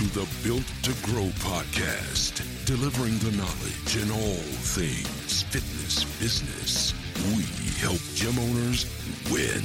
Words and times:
to 0.00 0.06
the 0.18 0.28
Built 0.42 0.64
to 0.84 0.94
Grow 1.02 1.26
podcast, 1.44 2.40
delivering 2.64 3.18
the 3.18 3.36
knowledge 3.36 3.96
in 3.98 4.10
all 4.10 4.40
things 4.72 5.42
fitness 5.42 6.04
business. 6.18 6.94
We 7.36 7.42
help 7.78 8.00
gym 8.14 8.38
owners 8.38 8.86
win. 9.30 9.60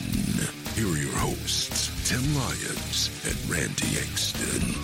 Here 0.76 0.94
are 0.94 0.98
your 1.02 1.18
hosts, 1.20 1.88
Tim 2.10 2.36
Lyons 2.36 3.10
and 3.24 3.50
Randy 3.50 3.96
Engston. 3.96 4.76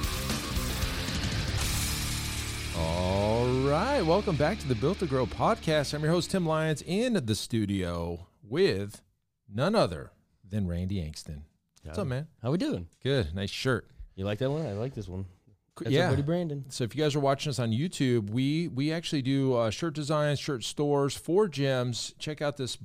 All 2.79 3.49
right, 3.69 4.01
welcome 4.03 4.37
back 4.37 4.57
to 4.59 4.67
the 4.69 4.75
Built 4.75 4.99
to 4.99 5.05
Grow 5.05 5.25
podcast. 5.25 5.93
I'm 5.93 6.01
your 6.01 6.13
host 6.13 6.31
Tim 6.31 6.45
Lyons 6.45 6.81
in 6.81 7.25
the 7.25 7.35
studio 7.35 8.25
with 8.41 9.01
none 9.53 9.75
other 9.75 10.11
than 10.49 10.65
Randy 10.65 11.01
Angston. 11.01 11.41
What's 11.83 11.99
up, 11.99 12.07
man? 12.07 12.27
How 12.41 12.51
we 12.51 12.57
doing? 12.57 12.87
Good, 13.03 13.35
nice 13.35 13.49
shirt. 13.49 13.85
You 14.15 14.23
like 14.23 14.37
that 14.39 14.49
one? 14.49 14.65
I 14.65 14.71
like 14.73 14.93
this 14.93 15.09
one. 15.09 15.25
That's 15.83 15.93
yeah. 15.93 16.09
buddy 16.09 16.21
Brandon. 16.21 16.65
So 16.69 16.83
if 16.83 16.95
you 16.95 17.03
guys 17.03 17.15
are 17.15 17.19
watching 17.19 17.49
us 17.49 17.59
on 17.59 17.71
YouTube, 17.71 18.29
we 18.29 18.67
we 18.67 18.91
actually 18.91 19.21
do 19.21 19.55
uh, 19.55 19.69
shirt 19.69 19.93
designs, 19.93 20.39
shirt 20.39 20.63
stores 20.63 21.15
for 21.15 21.47
gyms. 21.47 22.13
Check 22.19 22.41
out 22.41 22.57
this 22.57 22.77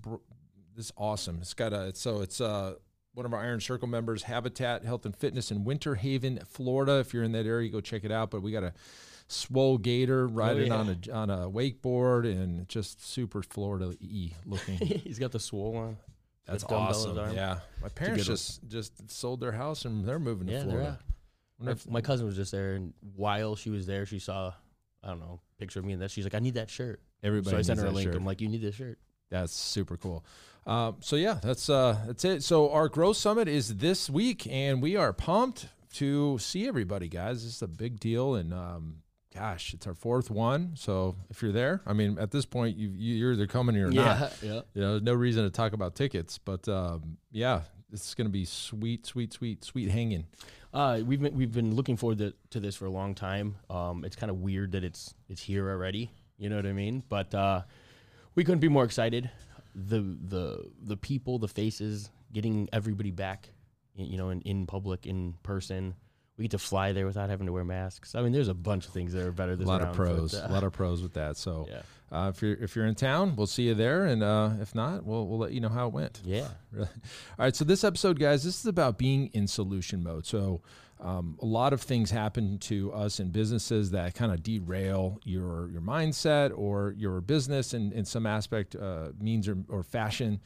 this 0.74 0.93
awesome. 0.96 1.38
It's 1.40 1.54
got 1.54 1.73
a 1.73 1.95
so 1.95 2.21
it's 2.21 2.40
uh 2.40 2.74
one 3.15 3.24
of 3.24 3.32
our 3.32 3.40
Iron 3.40 3.60
Circle 3.60 3.88
members, 3.88 4.24
Habitat 4.24 4.84
Health 4.84 5.06
and 5.06 5.16
Fitness 5.16 5.51
in 5.51 5.65
Winter 5.65 5.95
Haven, 5.95 6.38
Florida. 6.46 6.98
If 6.98 7.15
you're 7.15 7.23
in 7.23 7.32
that 7.32 7.46
area, 7.46 7.71
go 7.71 7.80
check 7.80 8.04
it 8.04 8.12
out. 8.12 8.30
But 8.30 8.43
we 8.43 8.52
got 8.52 8.62
a 8.62 8.74
swole 9.28 9.78
gator 9.78 10.26
riding 10.26 10.68
yeah. 10.68 10.76
on 10.76 10.88
a 10.88 11.12
on 11.12 11.30
a 11.30 11.51
wakeboard 11.51 12.30
and 12.30 12.68
just 12.68 13.04
super 13.04 13.43
Florida 13.43 13.95
e 14.01 14.32
looking. 14.45 14.76
He's 15.04 15.18
got 15.18 15.32
the 15.32 15.40
swole 15.40 15.76
on. 15.76 15.96
That's 16.46 16.62
With 16.62 16.71
dumbbell 16.71 17.02
in 17.04 17.10
his 17.10 17.18
awesome. 17.18 17.34
Yeah, 17.34 17.59
my 17.82 17.88
parents 17.88 18.28
one. 18.28 18.37
just 18.37 18.68
just 18.68 19.10
sold 19.10 19.40
their 19.40 19.52
house 19.52 19.84
and 19.84 20.06
they're 20.06 20.18
moving 20.18 20.46
to 20.49 20.52
Yeah, 20.52 20.62
Florida. 20.62 20.99
My, 21.59 21.71
if- 21.73 21.88
my 21.88 22.01
cousin 22.01 22.26
was 22.26 22.37
just 22.37 22.52
there, 22.52 22.74
and 22.74 22.93
while 23.15 23.57
she 23.57 23.71
was 23.71 23.87
there, 23.87 24.04
she 24.07 24.18
saw, 24.18 24.52
I 25.02 25.09
don't 25.09 25.21
know, 25.21 25.40
picture 25.59 25.79
of 25.80 25.85
me, 25.87 25.95
and 25.95 26.02
that 26.02 26.10
she's 26.10 26.24
like, 26.24 26.35
"I 26.35 26.38
need 26.40 26.54
that 26.54 26.71
shirt." 26.71 27.01
everybody 27.23 27.54
so 27.54 27.59
I 27.59 27.62
sent 27.62 27.80
her 27.80 27.87
a 27.87 27.90
link. 27.90 28.07
shirt. 28.09 28.15
I'm 28.16 28.24
like, 28.26 28.40
"You 28.40 28.49
need 28.49 28.62
this 28.62 28.74
shirt." 28.74 28.99
That's 29.30 29.52
super 29.52 29.96
cool. 29.96 30.24
Um, 30.66 30.96
so 31.01 31.16
yeah, 31.16 31.38
that's 31.43 31.68
uh, 31.71 31.96
that's 32.07 32.24
it. 32.24 32.43
So 32.43 32.71
our 32.71 32.88
growth 32.88 33.16
summit 33.16 33.49
is 33.49 33.77
this 33.77 34.10
week, 34.10 34.46
and 34.49 34.82
we 34.82 34.96
are 34.96 35.12
pumped 35.12 35.68
to 35.95 36.38
see 36.38 36.68
everybody, 36.68 37.09
guys. 37.09 37.43
This 37.45 37.57
is 37.57 37.62
a 37.62 37.68
big 37.68 37.99
deal, 38.01 38.34
and 38.34 38.52
um, 38.52 38.96
gosh, 39.34 39.73
it's 39.74 39.87
our 39.87 39.95
fourth 39.95 40.30
one. 40.30 40.73
So 40.77 41.16
if 41.30 41.40
you're 41.43 41.52
there, 41.52 41.80
I 41.87 41.93
mean, 41.93 42.18
at 42.18 42.30
this 42.32 42.45
point, 42.45 42.77
you 42.77 42.88
you're 42.90 43.32
either 43.32 43.46
coming 43.46 43.77
or 43.79 43.90
not. 43.90 44.34
yeah. 44.43 44.60
You 44.74 44.80
know, 44.80 44.90
there's 44.90 45.02
no 45.02 45.15
reason 45.15 45.45
to 45.45 45.51
talk 45.51 45.73
about 45.73 45.95
tickets, 45.95 46.38
but 46.38 46.68
um, 46.68 47.16
yeah, 47.30 47.62
it's 47.92 48.15
going 48.15 48.26
to 48.26 48.32
be 48.32 48.45
sweet, 48.45 49.06
sweet, 49.06 49.32
sweet, 49.32 49.65
sweet 49.65 49.90
hanging. 49.90 50.26
Uh, 50.74 51.01
we've 51.04 51.20
been, 51.20 51.34
we've 51.34 51.52
been 51.52 51.74
looking 51.74 51.96
forward 51.96 52.18
to, 52.18 52.34
to 52.51 52.60
this 52.60 52.76
for 52.76 52.87
a 52.87 52.90
long 52.90 53.15
time. 53.15 53.56
Um, 53.70 54.04
it's 54.04 54.16
kind 54.16 54.30
of 54.30 54.40
weird 54.40 54.73
that 54.73 54.84
it's 54.84 55.15
it's 55.28 55.43
here 55.43 55.70
already. 55.70 56.10
You 56.38 56.51
know 56.51 56.56
what 56.56 56.66
I 56.66 56.73
mean? 56.73 57.02
But 57.09 57.34
uh, 57.34 57.62
we 58.34 58.45
couldn't 58.45 58.60
be 58.60 58.68
more 58.68 58.84
excited. 58.84 59.30
The 59.74 60.01
the 60.01 60.70
the 60.82 60.96
people, 60.96 61.38
the 61.38 61.48
faces, 61.48 62.10
getting 62.32 62.68
everybody 62.73 63.10
back. 63.10 63.51
You 63.95 64.19
know, 64.19 64.28
in, 64.28 64.43
in 64.43 64.66
public, 64.66 65.06
in 65.06 65.34
person. 65.43 65.94
We 66.39 66.45
get 66.45 66.51
to 66.53 66.59
fly 66.59 66.93
there 66.93 67.07
without 67.07 67.31
having 67.31 67.47
to 67.47 67.53
wear 67.53 67.65
masks. 67.65 68.15
I 68.15 68.21
mean, 68.23 68.33
there's 68.33 68.49
a 68.49 68.55
bunch 68.55 68.87
of 68.87 68.93
things 68.93 69.13
that 69.15 69.27
are 69.27 69.33
better. 69.33 69.53
A 69.53 69.57
This 69.57 69.67
lot 69.67 69.81
of 69.81 69.99
round, 69.99 69.99
but, 69.99 70.17
pros, 70.17 70.35
uh, 70.35 70.47
a 70.49 70.53
lot 70.53 70.65
of 70.65 70.73
pros 70.73 71.03
with 71.03 71.15
that. 71.15 71.37
So 71.39 71.67
yeah, 71.71 71.81
uh, 72.13 72.29
if 72.35 72.43
you're 72.43 72.55
if 72.57 72.77
you're 72.77 72.85
in 72.87 72.95
town, 72.95 73.37
we'll 73.37 73.47
see 73.47 73.65
you 73.65 73.75
there, 73.75 74.05
and 74.05 74.23
uh, 74.23 74.51
if 74.61 74.75
not, 74.75 75.05
we'll 75.05 75.27
we'll 75.27 75.39
let 75.39 75.53
you 75.53 75.61
know 75.61 75.71
how 75.71 75.87
it 75.87 75.93
went. 75.95 76.21
yeah. 76.25 76.49
Really? 76.73 76.89
All 77.39 77.45
right. 77.47 77.57
So 77.57 77.65
this 77.65 77.85
episode, 77.85 78.19
guys, 78.19 78.45
this 78.45 78.61
is 78.61 78.67
about 78.67 78.99
being 78.99 79.29
in 79.33 79.47
solution 79.47 80.03
mode. 80.03 80.27
So 80.27 80.61
um, 81.01 81.39
a 81.41 81.47
lot 81.47 81.73
of 81.73 81.81
things 81.81 82.11
happen 82.11 82.59
to 82.59 82.93
us 82.93 83.19
in 83.19 83.31
businesses 83.31 83.93
that 83.93 84.15
kind 84.15 84.31
of 84.31 84.43
derail 84.43 85.19
your 85.25 85.71
your 85.71 85.81
mindset 85.81 86.53
or 86.55 86.95
your 86.99 87.23
business 87.23 87.73
in, 87.73 87.93
in 87.93 88.05
some 88.05 88.27
aspect, 88.27 88.77
uh, 88.77 89.09
means 89.19 89.49
or, 89.49 89.57
or 89.71 89.83
fashion. 89.83 90.41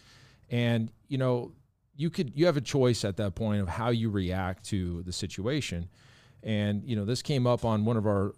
And 0.50 0.92
you 1.08 1.18
know, 1.18 1.52
you 2.00 2.08
could 2.08 2.32
you 2.34 2.46
have 2.46 2.56
a 2.56 2.62
choice 2.62 3.04
at 3.04 3.18
that 3.18 3.34
point 3.34 3.60
of 3.60 3.68
how 3.68 3.90
you 3.90 4.08
react 4.08 4.64
to 4.64 5.02
the 5.02 5.12
situation. 5.12 5.88
And 6.42 6.82
you 6.84 6.96
know, 6.96 7.04
this 7.04 7.20
came 7.20 7.46
up 7.46 7.64
on 7.64 7.84
one 7.84 7.98
of 7.98 8.06
our 8.06 8.34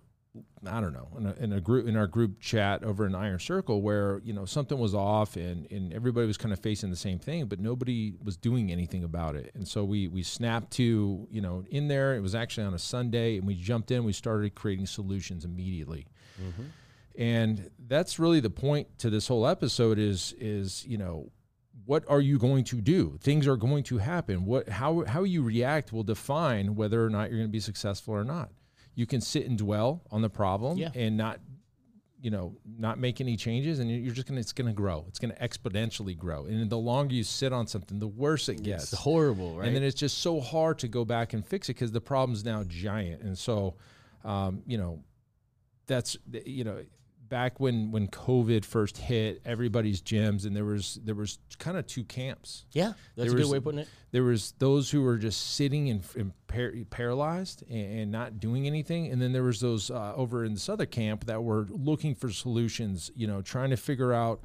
I 0.67 0.81
don't 0.81 0.95
know, 0.95 1.09
in 1.19 1.27
a, 1.27 1.33
in 1.35 1.53
a 1.53 1.61
group 1.61 1.87
in 1.87 1.97
our 1.97 2.07
group 2.07 2.41
chat 2.41 2.83
over 2.83 3.07
in 3.07 3.15
Iron 3.15 3.39
Circle, 3.39 3.83
where 3.83 4.21
you 4.25 4.33
know 4.33 4.47
something 4.47 4.79
was 4.79 4.95
off 4.95 5.37
and 5.37 5.71
and 5.71 5.93
everybody 5.93 6.27
was 6.27 6.37
kind 6.37 6.53
of 6.53 6.59
facing 6.59 6.91
the 6.91 6.97
same 6.97 7.21
thing, 7.21 7.47
but 7.47 7.61
nobody 7.61 8.15
was 8.25 8.37
doing 8.37 8.73
anything 8.73 9.05
about 9.05 9.37
it. 9.37 9.53
And 9.55 9.69
so 9.69 9.85
we 9.85 10.09
we 10.09 10.23
snapped 10.23 10.73
to 10.73 11.29
you 11.31 11.41
know 11.41 11.65
in 11.71 11.87
there. 11.87 12.17
It 12.17 12.21
was 12.21 12.35
actually 12.35 12.67
on 12.67 12.75
a 12.75 12.79
Sunday, 12.79 13.37
and 13.37 13.47
we 13.47 13.55
jumped 13.55 13.91
in. 13.91 14.03
We 14.03 14.13
started 14.13 14.55
creating 14.57 14.87
solutions 14.87 15.45
immediately. 15.45 16.07
Mm-hmm. 16.41 16.63
And 17.17 17.71
that's 17.87 18.19
really 18.19 18.41
the 18.41 18.51
point 18.51 18.99
to 19.01 19.11
this 19.11 19.29
whole 19.29 19.47
episode 19.47 19.99
is 19.99 20.35
is 20.39 20.85
you 20.87 20.97
know 20.97 21.31
what 21.85 22.05
are 22.09 22.21
you 22.21 22.39
going 22.39 22.65
to 22.65 22.81
do? 22.81 23.19
Things 23.21 23.47
are 23.47 23.57
going 23.57 23.83
to 23.85 23.99
happen. 23.99 24.45
What 24.45 24.69
how 24.69 25.05
how 25.05 25.25
you 25.25 25.43
react 25.43 25.93
will 25.93 26.05
define 26.05 26.75
whether 26.75 27.05
or 27.05 27.11
not 27.11 27.31
you're 27.31 27.39
going 27.39 27.49
to 27.49 27.53
be 27.53 27.61
successful 27.61 28.15
or 28.15 28.25
not. 28.25 28.51
You 28.95 29.07
can 29.07 29.21
sit 29.21 29.47
and 29.47 29.57
dwell 29.59 30.03
on 30.11 30.23
the 30.23 30.31
problem 30.31 30.79
Yeah. 30.79 30.91
and 30.95 31.17
not 31.17 31.41
you 32.21 32.31
know 32.31 32.55
not 32.79 32.99
make 33.01 33.21
any 33.21 33.37
changes 33.37 33.81
and 33.81 33.91
you're 33.91 34.15
just 34.15 34.29
going 34.29 34.37
to 34.37 34.41
it's 34.41 34.53
going 34.53 34.69
to 34.69 34.73
grow. 34.75 35.05
It's 35.09 35.19
going 35.19 35.35
to 35.35 35.41
exponentially 35.41 36.17
grow. 36.17 36.45
And 36.45 36.71
the 36.71 36.79
longer 36.79 37.15
you 37.15 37.25
sit 37.25 37.53
on 37.53 37.67
something, 37.67 37.99
the 37.99 38.07
worse 38.07 38.49
it 38.49 38.63
gets. 38.63 38.93
It's 38.93 39.03
horrible, 39.03 39.57
right? 39.57 39.67
And 39.67 39.75
then 39.75 39.83
it's 39.83 39.99
just 39.99 40.19
so 40.19 40.41
hard 40.41 40.79
to 40.81 40.89
go 40.89 41.05
back 41.05 41.33
and 41.33 41.45
fix 41.45 41.69
it 41.69 41.75
because 41.75 41.91
the 41.91 42.01
problem's 42.01 42.45
now 42.45 42.63
giant. 42.65 43.23
And 43.23 43.37
so, 43.37 43.75
um, 44.25 44.63
you 44.67 44.79
know, 44.79 45.03
that's 45.87 46.17
you 46.45 46.63
know, 46.65 46.85
back 47.33 47.59
when 47.59 47.91
when 47.91 48.09
COVID 48.09 48.63
first 48.63 48.99
hit, 48.99 49.41
everybody's 49.47 50.03
gyms, 50.03 50.45
and 50.45 50.55
there 50.55 50.67
was 50.67 51.01
there 51.03 51.15
was 51.15 51.39
kind 51.59 51.79
of 51.79 51.87
two 51.87 52.05
camps. 52.05 52.67
yeah, 52.73 52.93
that's 53.17 53.31
there 53.31 53.39
a 53.39 53.43
good 53.43 53.51
way 53.51 53.57
of 53.57 53.65
putting 53.65 53.81
it. 53.81 53.89
There 54.11 54.23
was 54.23 54.53
those 54.59 54.91
who 54.91 55.01
were 55.01 55.17
just 55.17 55.55
sitting 55.55 55.89
and, 55.89 56.05
and 56.15 56.33
par- 56.47 56.75
paralyzed 56.91 57.65
and, 57.71 58.01
and 58.01 58.13
not 58.13 58.39
doing 58.39 58.67
anything, 58.67 59.11
and 59.11 59.21
then 59.21 59.33
there 59.33 59.45
was 59.45 59.61
those 59.61 59.91
uh, 59.91 60.13
over 60.15 60.45
in 60.45 60.53
this 60.53 60.69
other 60.69 60.85
camp 60.85 61.25
that 61.25 61.43
were 61.43 61.67
looking 61.71 62.15
for 62.15 62.29
solutions. 62.29 63.11
You 63.17 63.27
know, 63.27 63.41
trying 63.41 63.71
to 63.71 63.79
figure 63.79 64.13
out 64.13 64.43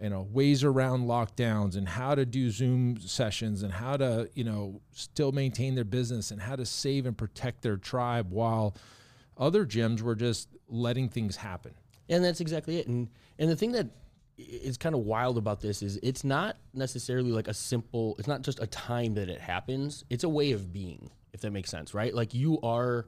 you 0.00 0.08
know 0.08 0.28
ways 0.30 0.62
around 0.62 1.06
lockdowns 1.06 1.76
and 1.76 1.88
how 1.88 2.14
to 2.14 2.24
do 2.24 2.52
Zoom 2.52 3.00
sessions 3.00 3.64
and 3.64 3.72
how 3.72 3.96
to 3.96 4.30
you 4.34 4.44
know 4.44 4.80
still 4.92 5.32
maintain 5.32 5.74
their 5.74 5.82
business 5.82 6.30
and 6.30 6.40
how 6.40 6.54
to 6.54 6.64
save 6.64 7.04
and 7.04 7.18
protect 7.18 7.62
their 7.62 7.76
tribe 7.76 8.30
while 8.30 8.76
other 9.36 9.66
gyms 9.66 10.02
were 10.02 10.14
just 10.14 10.48
letting 10.68 11.08
things 11.08 11.34
happen. 11.34 11.74
And 12.08 12.24
that's 12.24 12.40
exactly 12.40 12.78
it. 12.78 12.86
And 12.86 13.08
and 13.38 13.50
the 13.50 13.56
thing 13.56 13.72
that 13.72 13.88
is 14.38 14.76
kind 14.76 14.94
of 14.94 15.02
wild 15.02 15.36
about 15.36 15.60
this 15.60 15.82
is 15.82 15.98
it's 16.02 16.22
not 16.24 16.56
necessarily 16.72 17.32
like 17.32 17.48
a 17.48 17.54
simple. 17.54 18.16
It's 18.18 18.28
not 18.28 18.42
just 18.42 18.60
a 18.60 18.66
time 18.66 19.14
that 19.14 19.28
it 19.28 19.40
happens. 19.40 20.04
It's 20.10 20.24
a 20.24 20.28
way 20.28 20.52
of 20.52 20.72
being, 20.72 21.10
if 21.32 21.40
that 21.40 21.50
makes 21.50 21.70
sense, 21.70 21.94
right? 21.94 22.14
Like 22.14 22.34
you 22.34 22.60
are, 22.62 23.06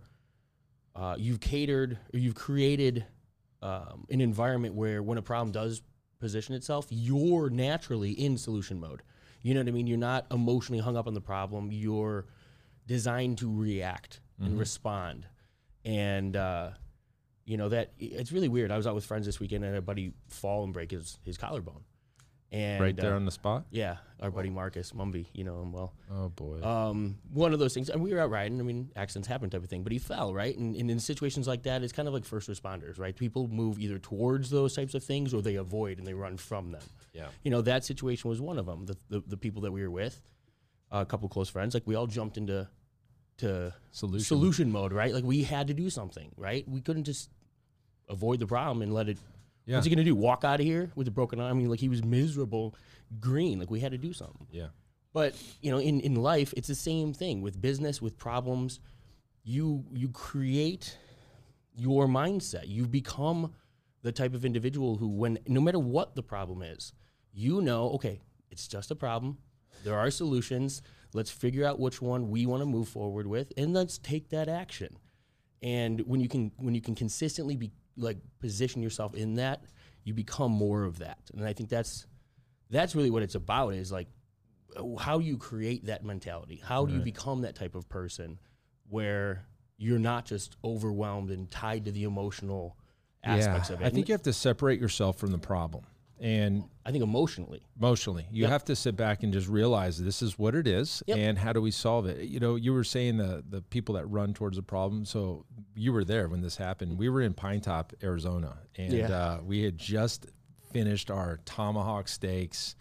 uh, 0.94 1.16
you've 1.19 1.41
catered 1.41 1.99
or 2.12 2.19
you've 2.19 2.34
created 2.34 3.06
um, 3.62 4.06
an 4.11 4.21
environment 4.21 4.75
where 4.75 5.03
when 5.03 5.19
a 5.19 5.22
problem 5.22 5.53
does 5.53 5.82
position 6.19 6.55
itself, 6.55 6.87
you're 6.91 7.49
naturally 7.49 8.12
in 8.12 8.37
solution 8.37 8.81
mode. 8.81 9.03
You 9.43 9.55
know 9.55 9.61
what 9.61 9.69
I 9.69 9.73
mean? 9.73 9.87
You're 9.87 9.99
not 9.99 10.26
emotionally 10.31 10.82
hung 10.82 10.96
up 10.96 11.06
on 11.06 11.14
the 11.14 11.20
problem. 11.20 11.70
You're 11.73 12.26
designed 12.87 13.38
to 13.38 13.50
react 13.50 14.20
and 14.38 14.58
respond. 14.58 15.26
And 15.85 16.37
uh, 16.37 16.70
you 17.44 17.56
know 17.56 17.69
that 17.69 17.92
it's 17.98 18.32
really 18.32 18.48
weird. 18.48 18.70
I 18.70 18.76
was 18.76 18.87
out 18.87 18.94
with 18.94 19.04
friends 19.04 19.26
this 19.26 19.40
weekend 19.40 19.64
and 19.64 19.76
a 19.76 19.82
buddy 19.82 20.12
fall 20.28 20.64
and 20.64 20.72
break 20.72 20.90
his 20.90 21.19
his 21.22 21.37
collarbone. 21.37 21.84
And 22.52 22.82
right 22.82 22.96
there 22.96 23.12
uh, 23.12 23.16
on 23.16 23.25
the 23.25 23.31
spot. 23.31 23.66
yeah, 23.70 23.98
our 24.20 24.31
buddy 24.32 24.50
Marcus 24.50 24.90
Mumby, 24.90 25.26
you 25.32 25.44
know 25.44 25.62
him 25.62 25.72
well. 25.72 25.92
Oh 26.10 26.31
boy. 26.31 26.60
Um, 26.62 27.19
one 27.32 27.52
of 27.52 27.60
those 27.60 27.75
things, 27.75 27.90
and 27.90 28.02
we 28.02 28.12
were 28.12 28.19
out 28.19 28.31
riding. 28.31 28.58
I 28.58 28.64
mean, 28.64 28.90
accidents 28.96 29.28
happen, 29.28 29.50
type 29.50 29.62
of 29.62 29.70
thing. 29.70 29.84
But 29.84 29.92
he 29.92 30.00
fell, 30.00 30.34
right? 30.34 30.56
And, 30.58 30.75
and 30.75 30.90
in 30.90 30.98
situations 30.98 31.46
like 31.46 31.62
that, 31.62 31.84
it's 31.84 31.92
kind 31.92 32.08
of 32.08 32.14
like 32.14 32.25
first 32.25 32.50
responders, 32.50 32.98
right? 32.98 33.14
People 33.14 33.46
move 33.46 33.78
either 33.78 34.00
towards 34.00 34.50
those 34.50 34.75
types 34.75 34.94
of 34.94 35.04
things 35.04 35.32
or 35.32 35.43
they 35.43 35.54
avoid 35.54 35.98
and 35.98 36.06
they 36.06 36.14
run 36.14 36.36
from 36.36 36.72
them. 36.72 36.82
Yeah. 37.12 37.26
You 37.44 37.52
know, 37.52 37.62
that 37.62 37.84
situation 37.84 38.28
was 38.28 38.40
one 38.40 38.58
of 38.58 38.66
them. 38.66 38.84
The 38.84 38.96
the, 39.10 39.22
the 39.28 39.36
people 39.36 39.62
that 39.62 39.70
we 39.70 39.82
were 39.82 39.90
with, 39.90 40.20
a 40.90 41.06
couple 41.06 41.28
close 41.28 41.48
friends, 41.48 41.72
like 41.75 41.86
we 41.86 41.94
all 41.94 42.08
jumped 42.08 42.36
into 42.36 42.69
to 43.40 43.75
Solution. 43.90 44.25
solution 44.25 44.72
mode, 44.72 44.92
right? 44.92 45.12
Like 45.12 45.25
we 45.25 45.42
had 45.42 45.66
to 45.69 45.75
do 45.75 45.90
something, 45.90 46.32
right? 46.37 46.66
We 46.69 46.81
couldn't 46.81 47.04
just 47.04 47.31
avoid 48.08 48.38
the 48.40 48.46
problem 48.46 48.82
and 48.82 48.92
let 48.92 49.08
it 49.08 49.19
Yeah. 49.66 49.76
What's 49.76 49.87
he 49.87 49.94
gonna 49.94 50.04
do? 50.04 50.14
Walk 50.14 50.44
out 50.44 50.60
of 50.60 50.66
here 50.66 50.90
with 50.94 51.06
a 51.08 51.10
broken 51.10 51.40
arm? 51.40 51.50
I 51.50 51.54
mean, 51.60 51.69
like 51.70 51.81
he 51.81 51.88
was 51.88 52.02
miserable, 52.04 52.75
green. 53.20 53.58
Like 53.58 53.70
we 53.70 53.81
had 53.81 53.92
to 53.92 53.98
do 53.98 54.12
something. 54.12 54.46
Yeah. 54.50 54.69
But 55.12 55.34
you 55.60 55.70
know, 55.70 55.78
in, 55.78 56.00
in 56.00 56.14
life, 56.14 56.54
it's 56.56 56.69
the 56.69 56.75
same 56.75 57.12
thing 57.12 57.42
with 57.42 57.60
business, 57.60 58.00
with 58.00 58.16
problems. 58.16 58.81
You 59.43 59.84
you 59.93 60.08
create 60.08 60.96
your 61.75 62.06
mindset. 62.06 62.69
You 62.69 62.86
become 62.86 63.52
the 64.02 64.12
type 64.12 64.34
of 64.34 64.44
individual 64.44 64.96
who, 64.96 65.08
when 65.08 65.38
no 65.46 65.60
matter 65.60 65.78
what 65.78 66.14
the 66.14 66.22
problem 66.22 66.62
is, 66.62 66.93
you 67.32 67.60
know, 67.60 67.90
okay, 67.90 68.20
it's 68.50 68.66
just 68.69 68.90
a 68.90 68.94
problem. 68.94 69.38
There 69.84 69.98
are 69.98 70.10
solutions. 70.10 70.82
Let's 71.12 71.30
figure 71.30 71.64
out 71.64 71.80
which 71.80 72.00
one 72.00 72.30
we 72.30 72.46
want 72.46 72.62
to 72.62 72.66
move 72.66 72.88
forward 72.88 73.26
with, 73.26 73.52
and 73.56 73.72
let's 73.72 73.98
take 73.98 74.30
that 74.30 74.48
action. 74.48 74.96
And 75.62 76.00
when 76.02 76.20
you 76.20 76.28
can 76.28 76.52
when 76.56 76.74
you 76.74 76.80
can 76.80 76.94
consistently 76.94 77.56
be 77.56 77.72
like 77.96 78.18
position 78.38 78.82
yourself 78.82 79.14
in 79.14 79.34
that, 79.34 79.64
you 80.04 80.14
become 80.14 80.52
more 80.52 80.84
of 80.84 80.98
that. 80.98 81.18
And 81.34 81.44
I 81.44 81.52
think 81.52 81.68
that's 81.68 82.06
that's 82.70 82.94
really 82.94 83.10
what 83.10 83.22
it's 83.22 83.34
about. 83.34 83.74
Is 83.74 83.92
like 83.92 84.08
how 84.98 85.18
you 85.18 85.36
create 85.36 85.86
that 85.86 86.04
mentality. 86.04 86.60
How 86.64 86.86
do 86.86 86.94
you 86.94 87.00
become 87.00 87.42
that 87.42 87.54
type 87.54 87.74
of 87.74 87.88
person 87.88 88.38
where 88.88 89.46
you're 89.76 89.98
not 89.98 90.26
just 90.26 90.56
overwhelmed 90.64 91.30
and 91.30 91.50
tied 91.50 91.84
to 91.86 91.92
the 91.92 92.04
emotional 92.04 92.76
aspects 93.24 93.70
yeah. 93.70 93.76
of 93.76 93.82
it? 93.82 93.86
I 93.86 93.90
think 93.90 94.08
you 94.08 94.12
have 94.12 94.22
to 94.22 94.32
separate 94.32 94.80
yourself 94.80 95.18
from 95.18 95.32
the 95.32 95.38
problem. 95.38 95.84
And 96.20 96.64
I 96.84 96.93
think 96.93 97.02
emotionally. 97.02 97.62
emotionally, 97.78 98.26
you 98.31 98.43
Yep. 98.43 98.50
have 98.50 98.64
to 98.67 98.76
sit 98.76 98.94
back 98.94 99.22
and 99.22 99.32
just 99.32 99.49
realize 99.49 99.96
this 99.99 100.20
is 100.20 100.38
what 100.38 100.55
it 100.55 100.67
is 100.67 101.02
Yep. 101.06 101.17
and 101.19 101.38
how 101.38 101.55
do 101.55 101.62
we 101.62 101.70
solve 101.70 102.05
it. 102.06 102.28
You 102.28 102.38
know, 102.40 102.56
you 102.56 102.75
were 102.75 102.84
saying 102.84 103.17
the 103.17 103.43
the 103.49 103.62
people 103.62 103.94
that 103.94 104.05
run 104.06 104.34
towards 104.34 104.56
the 104.56 104.62
problem. 104.62 105.06
So 105.06 105.46
you 105.75 105.93
were 105.94 106.05
there 106.05 106.28
when 106.28 106.43
this 106.43 106.56
happened. 106.56 106.99
We 106.99 107.08
were 107.08 107.22
in 107.22 107.32
Pinetop, 107.32 107.94
Arizona, 108.02 108.58
and 108.76 108.93
Yeah. 108.93 109.08
uh, 109.11 109.40
we 109.43 109.62
had 109.62 109.78
just 109.78 110.26
finished 110.72 111.11
our 111.11 111.38
tomahawk 111.46 112.06
steaks. 112.06 112.76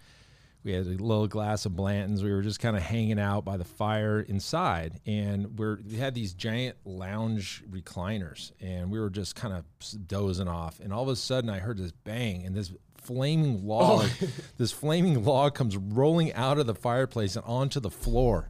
We 0.62 0.74
had 0.74 0.86
a 0.86 0.90
little 0.90 1.28
glass 1.30 1.66
of 1.66 1.74
Blanton's. 1.78 2.22
We 2.22 2.34
were 2.34 2.42
just 2.42 2.60
kind 2.60 2.76
of 2.76 2.84
hanging 2.84 3.18
out 3.20 3.46
by 3.46 3.56
the 3.56 3.64
fire 3.64 4.20
inside, 4.20 5.00
and 5.06 5.58
we're 5.58 5.78
we 5.90 5.96
had 5.96 6.14
these 6.14 6.34
giant 6.34 6.76
lounge 6.84 7.64
recliners, 7.70 8.52
and 8.60 8.92
we 8.92 9.00
were 9.00 9.10
just 9.10 9.36
kind 9.36 9.54
of 9.54 9.64
dozing 10.08 10.50
off. 10.50 10.82
And 10.82 10.92
all 10.92 11.04
of 11.04 11.08
a 11.10 11.16
sudden, 11.16 11.50
I 11.50 11.60
heard 11.60 11.78
this 11.78 11.94
bang, 11.94 12.46
and 12.46 12.54
this 12.54 12.74
flaming 13.02 13.62
oh. 13.64 13.68
log, 13.68 14.10
this 14.58 14.72
flaming 14.72 15.24
log 15.24 15.56
comes 15.56 15.78
rolling 15.78 16.34
out 16.34 16.58
of 16.58 16.68
the 16.68 16.76
fireplace 16.76 17.36
and 17.36 17.46
onto 17.46 17.80
the 17.80 17.90
floor, 17.90 18.50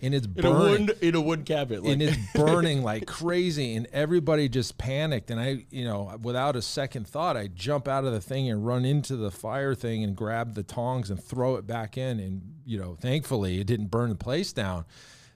and 0.00 0.14
it's 0.14 0.26
In 0.26 0.38
a 0.38 0.42
burning. 0.42 0.86
wood 0.86 0.98
in 1.02 1.14
a 1.14 1.20
wood 1.20 1.44
cabinet. 1.44 1.82
Like, 1.82 1.92
and 1.92 2.02
it's 2.02 2.16
burning 2.34 2.82
like 2.82 3.06
crazy. 3.06 3.74
And 3.74 3.88
everybody 3.92 4.48
just 4.48 4.78
panicked. 4.78 5.30
And 5.30 5.40
i 5.40 5.64
you 5.70 5.84
know 5.84 6.16
without 6.22 6.54
a 6.56 6.62
second 6.62 7.08
thought 7.08 7.36
i 7.36 7.48
jump 7.48 7.88
out 7.88 8.04
of 8.04 8.12
the 8.12 8.20
thing 8.20 8.48
and 8.48 8.64
run 8.64 8.84
into 8.84 9.16
the 9.16 9.30
fire 9.30 9.74
thing 9.74 10.04
and 10.04 10.14
grab 10.14 10.54
the 10.54 10.62
tongs 10.62 11.10
and 11.10 11.22
throw 11.22 11.56
it 11.56 11.66
back 11.66 11.98
in. 11.98 12.20
And 12.20 12.42
you 12.64 12.78
know 12.78 12.96
thankfully 13.00 13.60
it 13.60 13.66
didn't 13.66 13.88
burn 13.88 14.10
the 14.10 14.14
place 14.14 14.52
down. 14.52 14.84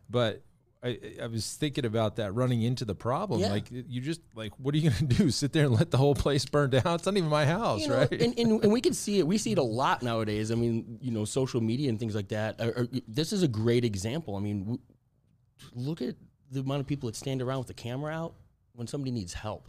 But 0.09 0.43
I, 0.85 0.99
I 1.23 1.27
was 1.29 1.55
thinking 1.55 1.85
about 1.85 2.17
that 2.17 2.35
running 2.35 2.63
into 2.63 2.85
the 2.85 2.95
problem. 2.95 3.41
Yeah. 3.41 3.51
Like 3.51 3.67
you 3.71 4.01
just 4.01 4.21
like, 4.35 4.53
what 4.59 4.75
are 4.75 4.79
you 4.79 4.91
going 4.91 5.09
to 5.09 5.15
do? 5.17 5.31
Sit 5.31 5.53
there 5.53 5.67
and 5.67 5.75
let 5.75 5.91
the 5.93 5.97
whole 5.97 6.15
place 6.15 6.45
burn 6.45 6.71
down? 6.71 6.83
It's 6.87 7.07
not 7.07 7.17
even 7.17 7.29
my 7.29 7.47
house, 7.47 7.83
you 7.83 7.89
know, 7.89 7.99
right? 7.99 8.11
and, 8.13 8.37
and, 8.39 8.65
and 8.65 8.73
we 8.73 8.81
can 8.81 8.93
see 8.93 9.19
it. 9.21 9.27
We 9.27 9.39
see 9.39 9.53
it 9.53 9.59
a 9.59 9.63
lot 9.81 10.03
nowadays. 10.03 10.51
I 10.51 10.57
mean, 10.57 10.99
you 11.01 11.13
know, 11.13 11.25
social 11.25 11.61
media 11.61 11.89
and 11.89 12.01
things 12.01 12.15
like 12.17 12.29
that. 12.29 12.61
Are, 12.61 12.71
are- 12.77 12.89
this 13.07 13.33
is 13.33 13.43
a 13.45 13.49
great 13.49 13.85
example. 13.85 14.37
I 14.37 14.41
mean, 14.41 14.61
w- 14.65 14.81
look 15.73 16.03
at 16.03 16.17
the 16.51 16.61
amount 16.61 16.81
of 16.81 16.87
people 16.89 17.09
that 17.09 17.17
stand 17.17 17.41
around 17.43 17.59
with 17.59 17.69
the 17.69 17.75
camera 17.75 18.13
out 18.13 18.35
when 18.75 18.87
somebody 18.89 19.13
needs 19.13 19.35
help. 19.35 19.69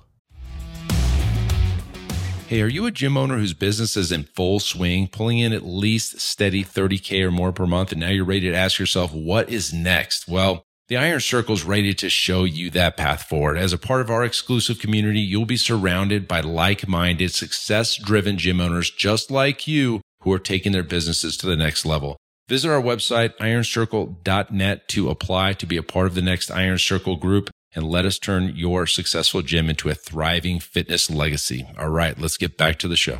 Hey, 2.48 2.62
are 2.62 2.68
you 2.68 2.86
a 2.86 2.92
gym 2.92 3.18
owner 3.18 3.38
whose 3.38 3.54
business 3.54 3.96
is 3.96 4.12
in 4.12 4.24
full 4.24 4.60
swing, 4.60 5.08
pulling 5.08 5.40
in 5.40 5.54
at 5.54 5.64
least 5.64 6.20
steady 6.20 6.64
30K 6.64 7.24
or 7.24 7.32
more 7.32 7.52
per 7.52 7.66
month, 7.66 7.92
and 7.92 8.02
now 8.02 8.10
you're 8.10 8.26
ready 8.26 8.42
to 8.50 8.54
ask 8.54 8.80
yourself, 8.80 9.14
what 9.14 9.50
is 9.50 9.74
next? 9.74 10.28
Well, 10.28 10.66
the 10.90 10.98
Iron 10.98 11.22
Circle 11.22 11.56
is 11.56 11.64
ready 11.64 11.94
to 11.94 12.10
show 12.10 12.44
you 12.44 12.70
that 12.72 12.98
path 12.98 13.24
forward. 13.24 13.58
As 13.58 13.72
a 13.72 13.78
part 13.78 14.02
of 14.02 14.10
our 14.10 14.24
exclusive 14.24 14.80
community, 14.80 15.22
you'll 15.22 15.46
be 15.46 15.58
surrounded 15.58 16.28
by 16.28 16.42
like 16.42 16.88
minded, 16.88 17.34
success 17.34 17.96
driven 17.96 18.38
gym 18.38 18.60
owners 18.60 18.92
just 18.92 19.32
like 19.32 19.68
you 19.68 20.02
who 20.22 20.34
are 20.34 20.40
taking 20.40 20.72
their 20.72 20.84
businesses 20.84 21.38
to 21.38 21.46
the 21.46 21.56
next 21.56 21.86
level. 21.86 22.18
Visit 22.50 22.70
our 22.70 22.82
website, 22.82 23.36
ironcircle.net, 23.38 24.88
to 24.90 25.10
apply 25.10 25.54
to 25.54 25.66
be 25.66 25.78
a 25.78 25.84
part 25.84 26.08
of 26.08 26.16
the 26.16 26.22
next 26.22 26.52
Iron 26.52 26.78
Circle 26.78 27.16
group 27.16 27.50
and 27.74 27.86
let 27.86 28.06
us 28.06 28.20
turn 28.20 28.54
your 28.56 28.86
successful 28.86 29.42
gym 29.42 29.70
into 29.70 29.90
a 29.90 29.96
thriving 29.96 30.60
fitness 30.60 31.10
legacy. 31.10 31.66
All 31.78 31.90
right, 31.90 32.20
let's 32.20 32.38
get 32.38 32.58
back 32.58 32.78
to 32.80 32.88
the 32.88 32.98
show. 32.98 33.20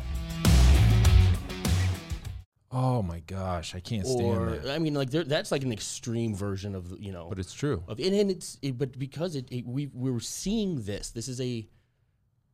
Oh 2.74 3.02
my 3.02 3.20
gosh, 3.20 3.74
I 3.74 3.80
can't 3.80 4.06
stand 4.06 4.36
Or 4.36 4.50
that. 4.58 4.74
I 4.74 4.78
mean, 4.78 4.94
like 4.94 5.10
there, 5.10 5.22
that's 5.24 5.52
like 5.52 5.62
an 5.62 5.72
extreme 5.72 6.34
version 6.34 6.74
of 6.74 6.92
you 7.00 7.12
know. 7.12 7.28
But 7.28 7.38
it's 7.38 7.54
true. 7.54 7.82
of 7.88 7.98
and, 8.00 8.14
and 8.14 8.30
it's 8.30 8.58
it, 8.60 8.76
but 8.76 8.98
because 8.98 9.36
it, 9.36 9.46
it 9.50 9.64
we 9.66 9.86
we're 9.94 10.20
seeing 10.20 10.82
this. 10.82 11.10
This 11.10 11.28
is 11.28 11.40
a 11.40 11.66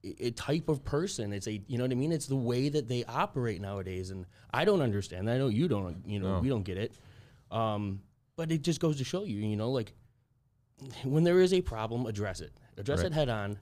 a 0.05 0.31
type 0.33 0.69
of 0.69 0.85
person. 0.85 1.33
It's 1.33 1.47
a 1.47 1.63
you 1.67 1.79
know 1.79 1.85
what 1.85 1.91
I 1.93 1.95
mean. 1.97 2.13
It's 2.13 2.27
the 2.27 2.37
way 2.37 2.69
that 2.69 2.87
they 2.89 3.05
operate 3.05 3.61
nowadays, 3.61 4.11
and 4.11 4.27
I 4.53 4.65
don't 4.65 4.83
understand. 4.83 5.29
I 5.31 5.39
know 5.39 5.49
you 5.49 5.67
don't. 5.69 6.07
You 6.07 6.21
know, 6.21 6.35
No. 6.37 6.41
we 6.41 6.49
don't 6.49 6.63
get 6.65 6.77
it. 6.77 6.93
Um, 7.51 8.03
but 8.37 8.53
it 8.53 8.63
just 8.63 8.81
goes 8.81 8.99
to 8.99 9.05
show 9.05 9.25
you, 9.25 9.39
you 9.41 9.57
know, 9.57 9.71
like 9.71 9.93
when 11.05 11.25
there 11.25 11.41
is 11.41 11.53
a 11.53 11.61
problem, 11.61 12.07
address 12.07 12.41
it. 12.41 12.53
Address 12.79 12.99
Right. 12.99 13.07
it 13.09 13.13
head 13.13 13.29
on. 13.29 13.59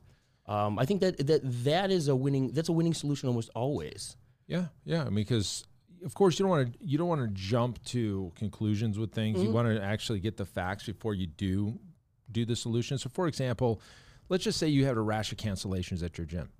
Um, 0.46 0.78
I 0.78 0.84
think 0.86 1.00
that 1.02 1.26
that 1.26 1.40
that 1.64 1.90
is 1.90 2.08
a 2.08 2.16
winning. 2.16 2.52
That's 2.52 2.68
a 2.68 2.72
winning 2.72 2.94
solution 2.94 3.28
almost 3.28 3.50
always. 3.54 4.16
Yeah, 4.46 4.66
yeah. 4.84 5.02
I 5.02 5.04
mean, 5.06 5.16
because 5.16 5.64
of 6.04 6.14
course 6.14 6.38
you 6.38 6.44
don't 6.44 6.50
want 6.50 6.72
to 6.72 6.78
you 6.84 6.98
don't 6.98 7.08
want 7.08 7.20
to 7.22 7.28
jump 7.28 7.82
to 7.86 8.32
conclusions 8.36 8.98
with 8.98 9.12
things. 9.12 9.42
You 9.42 9.50
want 9.50 9.68
to 9.68 9.82
actually 9.82 10.20
get 10.20 10.36
the 10.36 10.44
facts 10.46 10.84
before 10.84 11.14
you 11.14 11.26
do 11.26 11.78
do 12.30 12.44
the 12.44 12.56
solution. 12.56 12.98
So, 12.98 13.08
for 13.08 13.26
example, 13.26 13.80
let's 14.28 14.44
just 14.44 14.58
say 14.58 14.68
you 14.68 14.84
had 14.84 14.96
a 14.96 15.00
rash 15.00 15.32
of 15.32 15.38
cancellations 15.38 16.02
at 16.02 16.18
your 16.18 16.26
gym. 16.26 16.50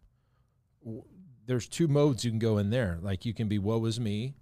There's 1.47 1.67
two 1.69 1.89
modes 1.89 2.25
you 2.25 2.31
can 2.31 2.39
go 2.39 2.59
in 2.59 2.71
there. 2.71 2.99
Like 3.01 3.25
you 3.25 3.33
can 3.35 3.49
be 3.49 3.59
"woe 3.59 3.85
is 3.87 3.99
me." 3.99 4.35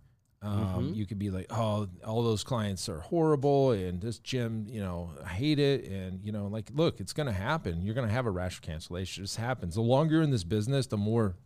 Um, 0.42 0.92
You 0.94 1.06
could 1.06 1.18
be 1.18 1.30
like, 1.30 1.46
"Oh, 1.50 1.88
all 2.06 2.22
those 2.22 2.44
clients 2.44 2.88
are 2.88 3.00
horrible, 3.00 3.70
and 3.72 4.00
this 4.00 4.18
gym, 4.18 4.66
you 4.68 4.80
know, 4.80 5.10
I 5.24 5.28
hate 5.28 5.58
it." 5.58 5.86
And 5.86 6.22
you 6.22 6.30
know, 6.30 6.46
like, 6.46 6.70
look, 6.74 7.00
it's 7.00 7.12
going 7.12 7.26
to 7.26 7.32
happen. 7.32 7.82
You're 7.82 7.94
going 7.94 8.06
to 8.06 8.12
have 8.12 8.26
a 8.26 8.30
rash 8.30 8.56
of 8.56 8.62
cancellation. 8.62 9.22
It 9.22 9.26
just 9.26 9.38
happens. 9.38 9.74
The 9.74 9.80
longer 9.80 10.14
you're 10.16 10.22
in 10.22 10.30
this 10.30 10.44
business, 10.44 10.86
the 10.86 10.98
more 10.98 11.36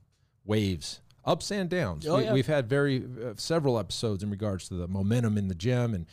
waves, 0.44 1.00
ups 1.25 1.50
and 1.50 1.69
downs. 1.69 2.06
Oh, 2.06 2.19
we, 2.19 2.25
yeah. 2.25 2.32
We've 2.32 2.46
had 2.46 2.69
very 2.69 3.02
uh, 3.02 3.35
several 3.37 3.78
episodes 3.78 4.23
in 4.23 4.30
regards 4.30 4.68
to 4.68 4.75
the 4.75 4.88
momentum 4.88 5.37
in 5.38 5.49
the 5.49 5.54
gym, 5.54 5.95
and 5.95 6.06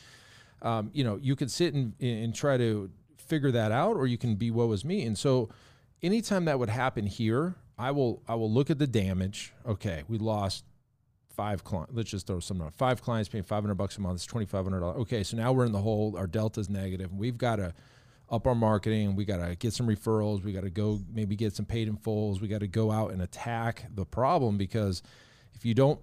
um, 0.61 0.89
you 0.93 1.03
know, 1.03 1.17
you 1.21 1.35
can 1.35 1.49
sit 1.49 1.73
and, 1.73 1.93
and 1.99 2.33
try 2.33 2.57
to 2.57 2.89
figure 3.17 3.51
that 3.51 3.71
out, 3.71 3.95
or 3.95 4.07
you 4.07 4.17
can 4.17 4.35
be 4.35 4.51
woe 4.51 4.71
is 4.71 4.83
me. 4.83 5.03
And 5.03 5.17
so, 5.17 5.49
anytime 6.01 6.45
that 6.45 6.59
would 6.59 6.69
happen 6.69 7.05
here, 7.05 7.55
I 7.77 7.91
will 7.91 8.21
I 8.27 8.35
will 8.35 8.51
look 8.51 8.69
at 8.69 8.79
the 8.79 8.87
damage. 8.87 9.53
Okay, 9.65 10.03
we 10.07 10.17
lost 10.17 10.65
five 11.29 11.63
clients. 11.63 11.93
Let's 11.93 12.09
just 12.09 12.25
throw 12.25 12.39
some 12.39 12.61
out. 12.61 12.73
Five 12.73 13.01
clients 13.01 13.29
paying 13.29 13.43
five 13.43 13.63
hundred 13.63 13.75
bucks 13.75 13.97
a 13.97 14.01
month. 14.01 14.15
It's 14.15 14.25
twenty 14.25 14.47
five 14.47 14.63
hundred 14.65 14.79
dollars. 14.79 14.97
Okay, 15.01 15.23
so 15.23 15.37
now 15.37 15.51
we're 15.51 15.65
in 15.65 15.71
the 15.71 15.81
hole. 15.81 16.15
Our 16.17 16.27
delta's 16.27 16.69
negative. 16.69 17.13
We've 17.13 17.37
got 17.37 17.57
to 17.57 17.73
up 18.29 18.47
our 18.47 18.55
marketing. 18.55 19.15
We 19.15 19.25
got 19.25 19.37
to 19.37 19.55
get 19.55 19.73
some 19.73 19.87
referrals. 19.87 20.43
We 20.43 20.53
got 20.53 20.63
to 20.63 20.69
go 20.69 20.99
maybe 21.11 21.35
get 21.35 21.55
some 21.55 21.65
paid 21.65 21.87
in 21.87 21.95
fulls. 21.97 22.41
We 22.41 22.47
got 22.47 22.59
to 22.59 22.67
go 22.67 22.91
out 22.91 23.11
and 23.11 23.21
attack 23.21 23.85
the 23.93 24.05
problem 24.05 24.57
because 24.57 25.01
if 25.53 25.65
you 25.65 25.73
don't 25.73 25.99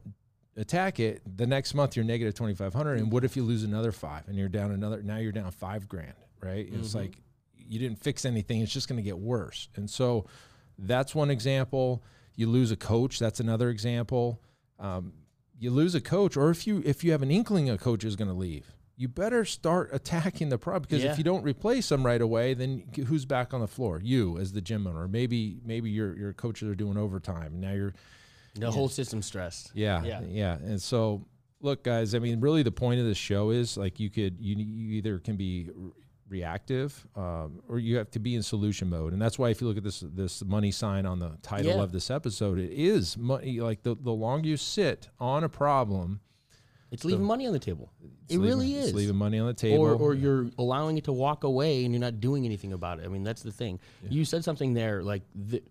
attack 0.57 1.00
it, 1.00 1.23
the 1.37 1.47
next 1.47 1.75
month 1.75 1.97
you're 1.97 2.04
negative 2.04 2.35
2500 2.35 2.99
and 2.99 3.12
what 3.12 3.25
if 3.25 3.37
you 3.37 3.43
lose 3.43 3.64
another 3.64 3.93
5 3.93 4.28
and 4.28 4.37
you're 4.37 4.49
down 4.49 4.71
another 4.71 5.02
now 5.02 5.16
you're 5.16 5.33
down 5.33 5.50
5 5.50 5.88
grand, 5.88 6.14
right? 6.40 6.69
It's 6.73 6.95
like 6.95 7.19
you 7.57 7.78
didn't 7.78 8.02
fix 8.02 8.25
anything, 8.25 8.61
it's 8.61 8.73
just 8.73 8.88
going 8.88 8.97
to 8.97 9.02
get 9.02 9.19
worse. 9.19 9.69
And 9.76 9.88
so 9.88 10.26
that's 10.78 11.14
one 11.14 11.31
example. 11.31 12.02
You 12.37 12.49
lose 12.49 12.71
a 12.71 12.76
coach, 12.76 13.19
that's 13.19 13.40
another 13.40 13.69
example. 13.69 14.40
Um, 14.78 15.12
you 15.59 15.71
lose 15.71 15.95
a 15.95 16.00
coach 16.00 16.37
or 16.37 16.50
if 16.50 16.66
you 16.66 16.83
if 16.85 17.04
you 17.04 17.12
have 17.12 17.23
an 17.23 17.31
inkling 17.31 17.71
a 17.71 17.78
coach 17.78 18.04
is 18.04 18.16
going 18.16 18.28
to 18.28 18.35
leave, 18.35 18.73
you 18.97 19.09
better 19.09 19.45
start 19.45 19.91
attacking 19.93 20.49
the 20.51 20.59
problem 20.59 20.83
because 20.83 21.03
Yeah. 21.03 21.13
if 21.13 21.19
you 21.19 21.25
don't 21.25 21.43
replace 21.43 21.89
them 21.89 22.05
right 22.07 22.21
away, 22.21 22.55
then 22.55 22.85
who's 23.07 23.25
back 23.25 23.53
on 23.53 23.61
the 23.61 23.67
floor? 23.67 24.01
You 24.03 24.39
as 24.39 24.53
the 24.53 24.61
gym 24.61 24.87
owner. 24.87 25.09
Maybe 25.09 25.59
maybe 25.65 25.91
your 25.91 26.17
your 26.17 26.33
coaches 26.33 26.69
are 26.69 26.75
doing 26.77 26.97
overtime 26.97 27.53
and 27.55 27.61
now 27.61 27.73
you're 27.73 27.95
The 28.55 28.71
whole 28.71 28.89
system's 28.89 29.27
stressed. 29.27 29.73
yeah, 29.75 30.05
Yeah. 30.05 30.21
yeah, 30.29 30.55
And 30.59 30.81
so, 30.81 31.27
look, 31.61 31.83
guys. 31.83 32.15
I 32.15 32.21
mean, 32.21 32.39
really, 32.41 32.63
the 32.63 32.71
point 32.71 33.01
of 33.01 33.07
this 33.07 33.19
show 33.19 33.51
is 33.51 33.77
like 33.77 33.99
you 33.99 34.11
could 34.11 34.41
you, 34.41 34.55
you 34.57 34.93
either 34.99 35.19
can 35.19 35.37
be 35.37 35.71
reactive 36.29 37.07
um, 37.17 37.61
or 37.69 37.79
you 37.79 37.97
have 37.97 38.11
to 38.13 38.19
be 38.19 38.35
in 38.35 38.43
solution 38.43 38.89
mode, 38.89 39.13
and 39.13 39.21
that's 39.21 39.39
why 39.39 39.51
if 39.51 39.61
you 39.61 39.67
look 39.67 39.77
at 39.77 39.85
this 39.85 40.01
this 40.01 40.45
money 40.45 40.71
sign 40.71 41.05
on 41.05 41.19
the 41.19 41.37
title 41.43 41.77
Yeah. 41.77 41.83
of 41.83 41.93
this 41.93 42.11
episode, 42.11 42.59
it 42.59 42.71
is 42.73 43.17
money. 43.19 43.61
Like 43.61 43.83
the 43.83 43.95
the 43.95 44.13
longer 44.13 44.49
you 44.49 44.57
sit 44.57 45.09
on 45.19 45.45
a 45.45 45.49
problem, 45.49 46.21
It's 46.95 47.05
leaving 47.05 47.25
money 47.25 47.47
on 47.47 47.53
the 47.53 47.59
table. 47.59 47.93
It 48.29 48.39
leaving- 48.39 48.47
really 48.47 48.75
it's 48.75 48.89
is. 48.89 48.95
leaving 48.95 49.17
money 49.17 49.39
on 49.39 49.47
the 49.47 49.55
table, 49.55 49.85
or, 49.85 49.95
or 49.95 50.15
you're 50.15 50.51
allowing 50.59 50.97
it 50.97 51.05
to 51.05 51.13
walk 51.13 51.45
away 51.45 51.85
and 51.85 51.93
you're 51.93 52.01
not 52.01 52.21
doing 52.21 52.45
anything 52.45 52.73
about 52.73 52.99
it. 53.01 53.05
I 53.05 53.09
mean, 53.09 53.23
that's 53.25 53.43
the 53.43 53.53
thing. 53.53 53.79
You 54.09 54.25
said 54.25 54.45
something 54.45 54.73
there 54.75 55.03
like 55.03 55.23
the, 55.35 55.63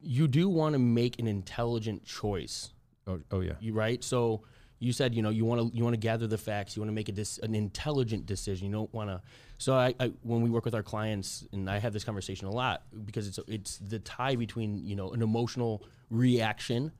you 0.00 0.26
do 0.26 0.48
want 0.48 0.72
to 0.72 0.78
make 0.78 1.18
an 1.18 1.26
intelligent 1.26 2.04
choice 2.04 2.72
Oh, 3.06 3.20
oh 3.30 3.40
yeah. 3.40 3.52
you 3.60 3.72
right 3.72 4.02
so 4.04 4.42
you 4.78 4.92
said 4.92 5.14
you 5.14 5.22
know 5.22 5.30
you 5.30 5.44
want 5.44 5.60
to 5.60 5.76
you 5.76 5.82
want 5.84 5.94
to 5.94 6.00
gather 6.00 6.26
the 6.26 6.38
facts 6.38 6.76
you 6.76 6.80
want 6.80 6.88
to 6.90 6.94
make 6.94 7.08
a 7.08 7.12
dis, 7.12 7.38
an 7.38 7.54
intelligent 7.54 8.24
decision 8.26 8.66
you 8.66 8.72
don't 8.72 8.92
want 8.94 9.10
to 9.10 9.20
so 9.58 9.74
I, 9.74 9.94
I 9.98 10.12
when 10.22 10.42
we 10.42 10.50
work 10.50 10.64
with 10.64 10.74
our 10.74 10.82
clients 10.82 11.46
and 11.52 11.68
i 11.68 11.78
have 11.78 11.92
this 11.92 12.04
conversation 12.04 12.46
a 12.46 12.50
lot 12.50 12.82
because 13.04 13.26
it's 13.26 13.38
it's 13.48 13.78
the 13.78 13.98
tie 13.98 14.36
between 14.36 14.86
you 14.86 14.96
know 14.96 15.10
an 15.10 15.22
emotional 15.22 15.82
reaction 16.10 16.92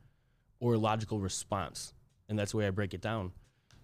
or 0.58 0.74
a 0.74 0.78
logical 0.78 1.20
response 1.20 1.94
and 2.30 2.38
that's 2.38 2.52
the 2.52 2.56
way 2.56 2.66
i 2.66 2.70
break 2.70 2.94
it 2.94 3.02
down 3.02 3.30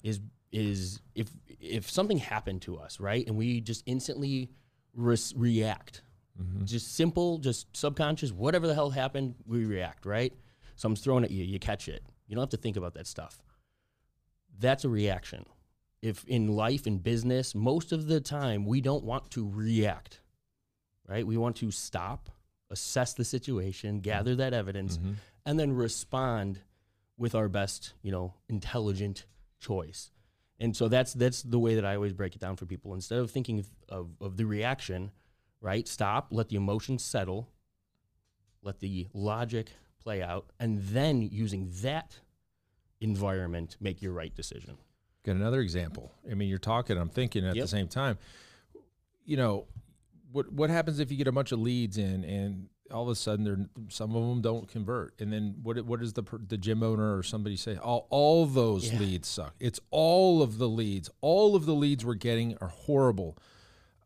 is 0.03 0.21
is 0.53 1.01
if 1.15 1.29
if 1.61 1.91
something 1.91 2.19
happened 2.19 2.63
to 2.63 2.79
us 2.79 2.99
right 2.99 3.27
and 3.27 3.37
we 3.37 3.61
just 3.61 3.83
instantly 3.87 4.51
res- 4.95 5.35
react. 5.37 6.03
Mm-hmm. 6.41 6.65
Just 6.65 6.95
simple 6.95 7.39
just 7.39 7.75
subconscious 7.77 8.33
whatever 8.33 8.67
the 8.67 8.75
hell 8.75 8.91
happened 8.91 9.35
we 9.47 9.65
react 9.65 10.07
right? 10.07 10.33
Someone's 10.77 11.01
throwing 11.01 11.25
at 11.25 11.31
you 11.31 11.45
you 11.45 11.59
catch 11.59 11.89
it. 11.89 12.03
You 12.27 12.35
don't 12.35 12.43
have 12.43 12.51
to 12.51 12.57
think 12.57 12.77
about 12.77 12.95
that 12.95 13.07
stuff. 13.07 13.43
That's 14.59 14.85
a 14.85 14.89
reaction. 14.89 15.45
If 16.03 16.25
in 16.25 16.49
life 16.49 16.87
in 16.87 16.99
business 16.99 17.55
most 17.55 17.93
of 17.93 18.07
the 18.07 18.21
time 18.21 18.65
we 18.65 18.81
don't 18.81 19.05
want 19.05 19.31
to 19.33 19.49
react 19.49 20.21
right? 21.09 21.25
We 21.25 21.37
want 21.37 21.57
to 21.57 21.71
stop 21.71 22.31
assess 22.71 23.15
the 23.15 23.25
situation 23.25 24.01
gather 24.01 24.33
mm-hmm. 24.33 24.41
that 24.41 24.53
evidence 24.53 24.99
mm-hmm. 24.99 25.13
and 25.45 25.59
then 25.59 25.73
respond 25.73 26.61
with 27.19 27.35
our 27.35 27.49
best 27.49 27.95
you 28.03 28.13
know 28.13 28.35
intelligent 28.49 29.27
choice 29.61 30.11
and 30.61 30.77
so 30.77 30.89
that's 30.89 31.13
that's 31.15 31.43
the 31.43 31.59
way 31.59 31.75
that 31.75 31.85
i 31.85 31.95
always 31.95 32.13
break 32.13 32.35
it 32.35 32.41
down 32.41 32.57
for 32.57 32.67
people 32.67 32.95
instead 32.95 33.19
of 33.19 33.31
thinking 33.31 33.59
of, 33.59 33.69
of, 33.89 34.09
of 34.21 34.37
the 34.37 34.45
reaction 34.45 35.11
right 35.61 35.89
stop 35.89 36.29
let 36.31 36.49
the 36.49 36.57
emotions 36.57 37.03
settle 37.03 37.49
let 38.63 38.81
the 38.81 39.07
logic 39.13 39.71
play 40.03 40.23
out 40.23 40.51
and 40.61 40.81
then 40.83 41.23
using 41.23 41.71
that 41.83 42.21
environment 43.01 43.77
make 43.81 44.03
your 44.03 44.13
right 44.13 44.35
decision 44.35 44.77
Got 45.25 45.35
another 45.35 45.61
example. 45.61 46.13
I 46.31 46.35
mean, 46.35 46.49
you're 46.49 46.59
talking. 46.61 46.97
I'm 46.97 47.09
thinking 47.09 47.45
at 47.45 47.57
Yep. 47.57 47.65
the 47.65 47.69
same 47.69 47.89
time. 47.89 48.17
You 49.25 49.37
know, 49.37 49.67
what 50.31 50.53
what 50.53 50.71
happens 50.71 51.01
if 51.01 51.11
you 51.11 51.17
get 51.17 51.27
a 51.27 51.33
bunch 51.33 51.51
of 51.51 51.59
leads 51.59 51.99
in, 51.99 52.23
and 52.23 52.69
all 52.93 53.03
of 53.05 53.09
a 53.09 53.15
sudden, 53.15 53.45
they're 53.45 53.85
some 53.89 54.15
of 54.15 54.23
them 54.29 54.41
don't 54.41 54.69
convert, 54.69 55.21
and 55.21 55.33
then 55.33 55.57
what 55.63 55.81
what 55.85 56.01
does 56.01 56.13
the 56.15 56.23
the 56.49 56.57
gym 56.57 56.83
owner 56.83 57.17
or 57.17 57.23
somebody 57.23 57.57
say? 57.57 57.77
All 57.77 58.07
all 58.11 58.47
those 58.47 58.93
Yeah. 58.93 58.99
leads 59.01 59.29
suck. 59.29 59.55
It's 59.61 59.81
all 59.91 60.43
of 60.43 60.59
the 60.59 60.69
leads. 60.69 61.11
All 61.21 61.57
of 61.57 61.67
the 61.67 61.75
leads 61.75 62.05
we're 62.05 62.15
getting 62.15 62.57
are 62.61 62.69
horrible. 62.69 63.37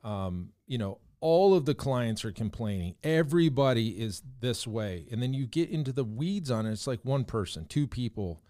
Um, 0.03 0.53
you 0.67 0.79
know, 0.79 0.99
all 1.21 1.55
of 1.55 1.67
the 1.67 1.75
clients 1.75 2.25
are 2.25 2.33
complaining. 2.33 2.95
Everybody 3.05 4.01
is 4.01 4.23
this 4.41 4.67
way, 4.67 5.07
and 5.11 5.23
then 5.23 5.35
you 5.35 5.47
get 5.47 5.69
into 5.71 5.93
the 5.93 6.05
weeds 6.05 6.51
on 6.51 6.65
it. 6.67 6.73
It's 6.73 6.87
like 6.87 7.01
one 7.05 7.25
person, 7.25 7.67
two 7.67 7.87
people. 7.87 8.41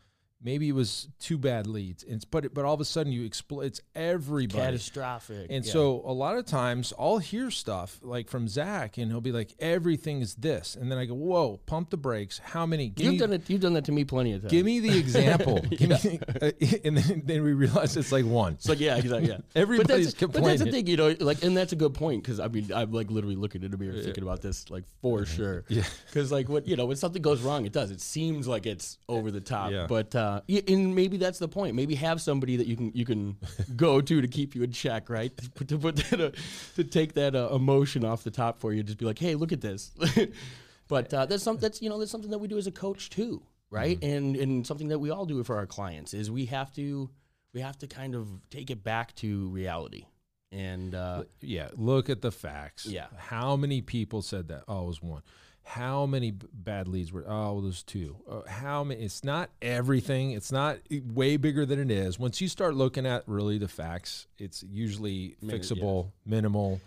Maybe 0.42 0.68
it 0.70 0.74
was 0.74 1.08
two 1.18 1.36
bad 1.36 1.66
leads, 1.66 2.02
and 2.02 2.14
it's, 2.14 2.24
but 2.24 2.54
but 2.54 2.64
all 2.64 2.72
of 2.72 2.80
a 2.80 2.84
sudden 2.86 3.12
you 3.12 3.24
explode. 3.24 3.60
It's 3.62 3.80
everybody. 3.94 4.58
catastrophic 4.58 5.48
And 5.50 5.64
Yeah. 5.66 5.72
so 5.72 6.02
a 6.06 6.12
lot 6.14 6.38
of 6.38 6.46
times 6.46 6.94
I'll 6.98 7.18
hear 7.18 7.50
stuff 7.50 7.98
like 8.02 8.30
from 8.30 8.48
Zach, 8.48 8.96
and 8.96 9.10
he'll 9.10 9.20
be 9.20 9.32
like, 9.32 9.54
"Everything 9.58 10.22
is 10.22 10.34
this," 10.36 10.76
and 10.76 10.90
then 10.90 10.98
I 10.98 11.04
go, 11.04 11.12
"Whoa, 11.14 11.58
pump 11.66 11.90
the 11.90 11.98
brakes. 11.98 12.38
How 12.42 12.64
many? 12.64 12.88
Give 12.88 13.04
you've 13.04 13.12
me, 13.14 13.18
done 13.18 13.32
it 13.34 13.50
you've 13.50 13.60
done 13.60 13.74
that 13.74 13.84
to 13.84 13.92
me 13.92 14.04
plenty 14.04 14.32
of 14.32 14.40
times 14.40 14.50
Give 14.50 14.64
me 14.64 14.80
the 14.80 14.98
example. 14.98 15.60
Give 15.70 15.90
me, 15.90 16.18
uh, 16.40 16.50
and 16.84 16.96
then, 16.96 17.22
then 17.26 17.42
we 17.42 17.52
realize 17.52 17.94
it's 17.98 18.10
like 18.10 18.24
one. 18.24 18.54
It's 18.54 18.68
like 18.68 18.80
yeah, 18.80 18.96
exactly. 18.96 19.28
Yeah, 19.30 19.38
Everybody's 19.54 20.14
but 20.14 20.20
that's, 20.20 20.32
But 20.40 20.44
that's 20.44 20.62
the 20.64 20.70
thing, 20.70 20.86
you 20.86 20.96
know, 20.96 21.14
like, 21.20 21.44
and 21.44 21.54
that's 21.54 21.72
a 21.74 21.76
good 21.76 21.92
point 21.92 22.22
because 22.22 22.40
I 22.40 22.48
mean, 22.48 22.70
I'm 22.74 22.92
like 22.92 23.10
literally 23.10 23.36
looking 23.36 23.62
in 23.62 23.70
the 23.72 23.76
mirror 23.76 24.00
thinking 24.00 24.22
about 24.22 24.40
this, 24.40 24.70
like 24.70 24.84
for 25.02 25.26
sure. 25.26 25.64
Yeah. 25.68 25.82
Because 26.06 26.32
like 26.32 26.48
what 26.48 26.66
you 26.66 26.76
know, 26.76 26.86
when 26.86 26.96
something 26.96 27.20
goes 27.20 27.42
wrong, 27.42 27.66
it 27.66 27.72
does. 27.72 27.90
It 27.90 28.00
seems 28.00 28.48
like 28.48 28.64
it's 28.64 28.96
over 29.06 29.30
the 29.30 29.40
top, 29.40 29.70
Yeah. 29.72 29.86
but 29.86 30.14
uh, 30.14 30.29
y- 30.48 30.62
and 30.68 30.94
maybe 30.94 31.16
that's 31.16 31.38
the 31.38 31.48
point. 31.48 31.74
Maybe 31.74 31.94
have 31.96 32.20
somebody 32.20 32.56
that 32.56 32.66
you 32.66 32.76
can 32.76 32.92
you 32.94 33.04
can 33.04 33.36
go 33.76 34.00
to 34.00 34.20
to 34.20 34.28
keep 34.28 34.54
you 34.54 34.62
in 34.62 34.72
check, 34.72 35.10
right? 35.10 35.36
To 35.36 35.50
put, 35.50 35.68
to, 35.68 35.78
put 35.78 35.96
that, 35.96 36.20
uh, 36.20 36.30
to 36.76 36.84
take 36.84 37.14
that 37.14 37.34
uh, 37.34 37.48
emotion 37.52 38.04
off 38.04 38.22
the 38.24 38.30
top 38.30 38.58
for 38.58 38.72
you. 38.72 38.82
Just 38.82 38.98
be 38.98 39.04
like, 39.04 39.18
hey, 39.18 39.34
look 39.34 39.52
at 39.52 39.60
this. 39.60 39.92
but 40.88 41.12
uh, 41.12 41.26
that's 41.26 41.42
something 41.42 41.60
that's 41.60 41.82
you 41.82 41.88
know 41.90 41.98
that's 41.98 42.10
something 42.10 42.30
that 42.30 42.38
we 42.38 42.48
do 42.48 42.58
as 42.58 42.66
a 42.66 42.72
coach 42.72 43.10
too, 43.10 43.42
right? 43.70 44.00
Mm-hmm. 44.00 44.16
And 44.16 44.36
and 44.36 44.66
something 44.66 44.88
that 44.88 44.98
we 44.98 45.10
all 45.10 45.26
do 45.26 45.42
for 45.44 45.56
our 45.56 45.66
clients 45.66 46.14
is 46.14 46.30
we 46.30 46.46
have 46.46 46.72
to 46.74 47.10
we 47.52 47.60
have 47.60 47.78
to 47.78 47.86
kind 47.86 48.14
of 48.14 48.28
take 48.50 48.70
it 48.70 48.82
back 48.82 49.14
to 49.16 49.48
reality. 49.48 50.06
And 50.52 50.94
uh, 50.94 51.24
Yeah, 51.40 51.68
look 51.76 52.10
at 52.10 52.22
the 52.22 52.32
facts. 52.32 52.86
Yeah. 52.86 53.06
How 53.16 53.56
many 53.56 53.82
people 53.82 54.22
said 54.22 54.48
that? 54.48 54.64
Oh, 54.66 54.84
it 54.84 54.86
was 54.86 55.02
one. 55.02 55.22
How 55.70 56.04
many 56.04 56.32
bad 56.32 56.88
leads 56.88 57.12
were? 57.12 57.24
Oh, 57.28 57.52
well, 57.52 57.60
there's 57.60 57.84
two. 57.84 58.16
Uh, 58.28 58.40
how 58.48 58.82
many? 58.82 59.02
It's 59.02 59.22
not 59.22 59.50
everything. 59.62 60.32
It's 60.32 60.50
not 60.50 60.78
way 61.12 61.36
bigger 61.36 61.64
than 61.64 61.78
it 61.78 61.92
is. 61.92 62.18
Once 62.18 62.40
you 62.40 62.48
start 62.48 62.74
looking 62.74 63.06
at 63.06 63.22
really 63.28 63.56
the 63.56 63.68
facts, 63.68 64.26
it's 64.36 64.64
usually 64.64 65.36
fixable, 65.44 66.10
minimal. 66.26 66.80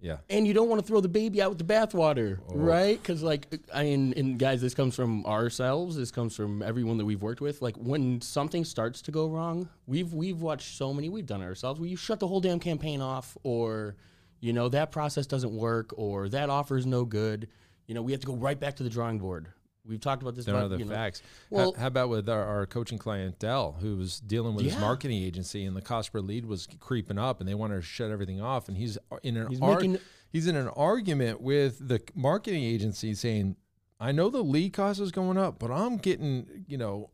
Yeah. 0.00 0.16
and 0.30 0.46
you 0.48 0.52
don't 0.54 0.68
want 0.68 0.80
to 0.80 0.86
throw 0.88 1.00
the 1.00 1.08
baby 1.08 1.40
out 1.40 1.50
with 1.50 1.58
the 1.58 1.64
bathwater, 1.74 2.38
Oh. 2.48 2.56
right? 2.56 3.00
Because 3.00 3.22
like 3.22 3.46
I 3.72 3.84
mean, 3.84 4.14
and 4.16 4.38
guys, 4.38 4.60
this 4.62 4.74
comes 4.74 4.96
from 4.96 5.24
ourselves. 5.26 5.94
This 5.96 6.10
comes 6.10 6.34
from 6.34 6.60
everyone 6.62 6.96
that 6.98 7.04
we've 7.04 7.22
worked 7.22 7.40
with. 7.42 7.60
Like 7.62 7.76
when 7.76 8.20
something 8.22 8.64
starts 8.64 9.02
to 9.02 9.10
go 9.12 9.28
wrong, 9.28 9.68
we've 9.86 10.12
we've 10.14 10.40
watched 10.40 10.76
so 10.76 10.92
many. 10.94 11.08
We've 11.10 11.26
done 11.26 11.42
it 11.42 11.44
ourselves. 11.44 11.78
Where 11.78 11.88
you 11.88 11.96
shut 11.96 12.18
the 12.18 12.26
whole 12.26 12.40
damn 12.40 12.58
campaign 12.58 13.00
off, 13.02 13.36
or 13.44 13.94
you 14.40 14.54
know 14.54 14.68
that 14.70 14.90
process 14.90 15.26
doesn't 15.26 15.52
work, 15.54 15.92
or 15.98 16.28
that 16.30 16.48
offer 16.48 16.78
is 16.78 16.86
no 16.86 17.04
good. 17.04 17.46
You 17.92 17.96
know, 17.96 18.00
we 18.02 18.12
have 18.12 18.22
to 18.22 18.26
go 18.26 18.36
right 18.36 18.58
back 18.58 18.76
to 18.76 18.82
the 18.82 18.88
drawing 18.88 19.18
board. 19.18 19.48
We've 19.84 20.00
talked 20.00 20.22
about 20.22 20.34
this. 20.34 20.46
Don't 20.46 20.54
about, 20.54 20.62
know 20.62 20.68
the 20.70 20.78
you 20.78 20.84
know- 20.86 20.94
facts. 20.94 21.20
Well- 21.50 21.74
how, 21.74 21.80
how 21.82 21.86
about 21.88 22.08
with 22.08 22.26
our, 22.26 22.42
our 22.42 22.64
coaching 22.64 22.96
client 22.96 23.38
Dell, 23.38 23.76
who 23.80 23.96
was 23.98 24.18
dealing 24.18 24.54
with 24.54 24.64
his 24.64 24.78
marketing 24.78 25.22
agency, 25.22 25.66
and 25.66 25.76
the 25.76 25.82
cost 25.82 26.10
per 26.10 26.20
lead 26.20 26.46
was 26.46 26.66
creeping 26.80 27.18
up, 27.18 27.40
and 27.40 27.46
they 27.46 27.54
wanted 27.54 27.74
to 27.76 27.82
shut 27.82 28.10
everything 28.10 28.40
off, 28.40 28.68
and 28.68 28.78
he's 28.78 28.96
uh, 29.10 29.16
in 29.22 29.36
an 29.36 29.48
He's 29.48 29.60
ar- 29.60 29.74
making- 29.74 29.98
he's 30.30 30.46
in 30.46 30.56
an 30.56 30.68
argument 30.68 31.42
with 31.42 31.86
the 31.86 32.00
marketing 32.14 32.62
agency, 32.64 33.12
saying, 33.12 33.56
"I 34.00 34.10
know 34.10 34.30
the 34.30 34.42
lead 34.42 34.72
cost 34.72 34.98
is 35.00 35.12
going 35.12 35.36
up, 35.36 35.58
but 35.58 35.70
I'm 35.70 35.98
getting 35.98 36.64
you 36.66 36.78
know." 36.78 37.10